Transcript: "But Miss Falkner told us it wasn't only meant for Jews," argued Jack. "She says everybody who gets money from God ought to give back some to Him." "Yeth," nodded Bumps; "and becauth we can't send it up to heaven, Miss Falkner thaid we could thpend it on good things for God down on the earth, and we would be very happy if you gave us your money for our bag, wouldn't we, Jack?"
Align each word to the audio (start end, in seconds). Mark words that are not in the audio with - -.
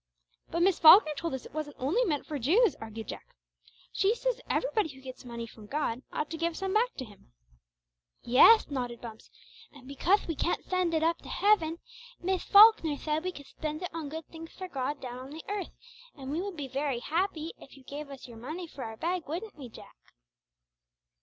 "But 0.49 0.63
Miss 0.63 0.79
Falkner 0.79 1.13
told 1.15 1.35
us 1.35 1.45
it 1.45 1.53
wasn't 1.53 1.75
only 1.77 2.03
meant 2.05 2.25
for 2.25 2.39
Jews," 2.39 2.75
argued 2.81 3.09
Jack. 3.09 3.35
"She 3.93 4.15
says 4.15 4.41
everybody 4.49 4.89
who 4.89 4.99
gets 4.99 5.23
money 5.25 5.45
from 5.45 5.67
God 5.67 6.01
ought 6.11 6.27
to 6.31 6.37
give 6.37 6.53
back 6.53 6.57
some 6.57 6.75
to 6.97 7.05
Him." 7.05 7.31
"Yeth," 8.23 8.71
nodded 8.71 8.99
Bumps; 8.99 9.29
"and 9.71 9.87
becauth 9.87 10.27
we 10.27 10.33
can't 10.35 10.65
send 10.65 10.95
it 10.95 11.03
up 11.03 11.19
to 11.19 11.29
heaven, 11.29 11.77
Miss 12.19 12.43
Falkner 12.43 12.97
thaid 12.97 13.23
we 13.23 13.31
could 13.31 13.45
thpend 13.61 13.83
it 13.83 13.93
on 13.93 14.09
good 14.09 14.25
things 14.25 14.49
for 14.53 14.67
God 14.67 14.99
down 14.99 15.19
on 15.19 15.29
the 15.29 15.43
earth, 15.47 15.69
and 16.15 16.31
we 16.31 16.41
would 16.41 16.57
be 16.57 16.67
very 16.67 16.97
happy 17.01 17.53
if 17.59 17.77
you 17.77 17.83
gave 17.83 18.09
us 18.09 18.27
your 18.27 18.37
money 18.37 18.65
for 18.65 18.83
our 18.83 18.97
bag, 18.97 19.27
wouldn't 19.27 19.55
we, 19.55 19.69
Jack?" 19.69 19.95